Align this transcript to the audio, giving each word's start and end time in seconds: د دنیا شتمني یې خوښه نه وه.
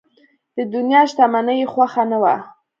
د 0.55 0.57
دنیا 0.73 1.01
شتمني 1.09 1.55
یې 1.61 1.65
خوښه 1.73 2.03
نه 2.11 2.17
وه. 2.21 2.35